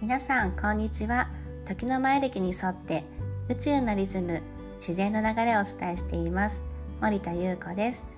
[0.00, 1.26] 皆さんこんにちは。
[1.66, 3.02] 時の前歴に沿って
[3.48, 4.42] 宇宙のリズム
[4.76, 6.64] 自然の流れをお伝えしています。
[7.00, 8.08] 森田優子です。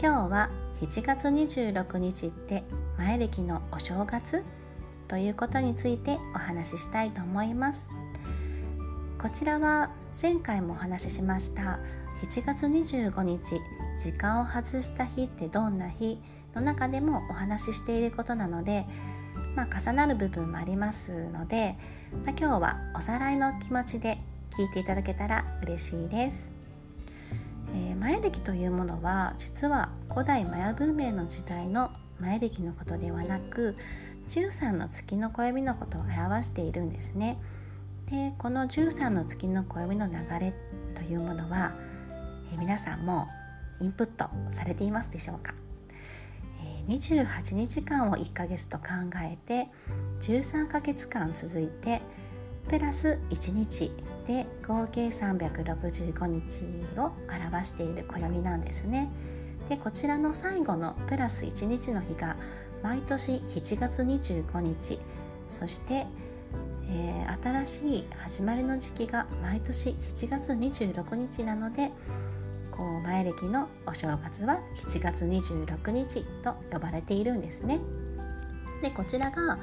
[0.00, 0.48] 今日は
[0.80, 2.62] 7月26日って
[2.96, 4.44] 前歴のお正月？
[5.08, 7.90] ということについてお話ししたいと思います。
[9.20, 9.90] こちらは
[10.22, 11.80] 前回もお話ししました
[12.22, 13.56] 7月25日
[13.98, 16.20] 時間を外した日ってどんな日？
[16.54, 18.86] の中でもお話ししていることなので
[19.58, 21.74] まあ、重なる部分もありますので、
[22.24, 24.16] まあ、今日はおさらいの気持ちで
[24.56, 26.52] 聞いていただけたら嬉しいです。
[27.74, 31.90] えー、マヤ暦というものは実は古代マヤ文明の時代の
[32.20, 33.74] マヤ暦のことではなく
[34.28, 37.36] 13の月の暦のことを表しているんですね。
[38.06, 40.54] でこの13の月の暦の流れ
[40.94, 41.72] というものは、
[42.52, 43.26] えー、皆さんも
[43.80, 45.52] インプットされていますでしょうか？
[46.88, 48.84] 28日間を1ヶ月と考
[49.22, 49.68] えて
[50.20, 52.00] 13ヶ月間続いて
[52.68, 53.92] プラス1日
[54.26, 56.64] で合計365日
[56.98, 59.10] を表している暦なんですね。
[59.68, 62.36] でこちらの最後のプラス1日の日が
[62.82, 64.98] 毎年7月25日
[65.46, 66.06] そして、
[66.90, 71.90] えー、新しい始まりの時期が毎年7月26日なので
[72.78, 77.80] こう前歴のお正月は7月26日と呼ばれているんですね。
[78.80, 79.58] でこちらが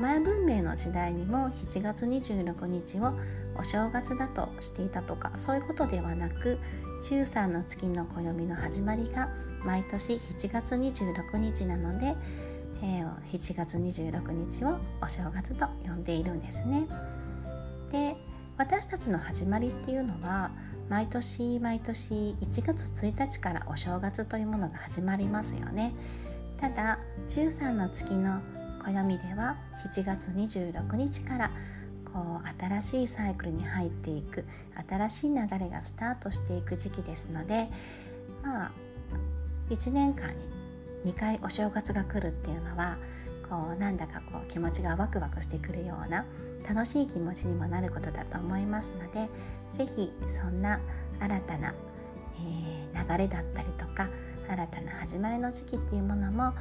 [0.00, 3.12] 前文明の時代にも7月26日を
[3.56, 6.58] お正月だとしていたとかそういうことではなく
[7.02, 9.28] 中3の月の暦の始まりが
[9.62, 12.16] 毎年7月26日なので、
[12.82, 16.88] えー、7月26日をお正月と呼んでいるんですね。
[17.92, 18.16] で
[18.56, 20.50] 私たちの始まりっていうのは
[20.88, 25.94] 毎年毎年1月1日からお正月というものが始まりますよね。
[26.56, 28.40] ただ13の月の
[28.84, 31.50] 暦では7月26日から
[32.12, 34.44] こう新しいサイクルに入っていく
[34.88, 37.68] 新しい流れがスタートしていく時期ですので
[38.42, 38.72] まあ
[39.70, 42.98] 1年間に2回お正月が来るっていうのは
[43.54, 46.26] こうなんだかこう気持ちがワクワクしてくるような
[46.68, 49.28] 楽しい気持ちにもなることだと思いますので
[49.68, 50.80] 是非そんな
[51.20, 51.72] 新たな、
[52.92, 54.08] えー、流れだったりとか
[54.48, 56.52] 新たな始まりの時期っていうものも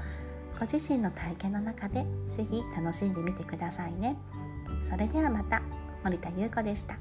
[0.60, 4.16] ご自身の体験の中で是非楽しんでみてくださいね。
[4.84, 5.64] それではまた
[6.04, 6.98] 森田優子でした。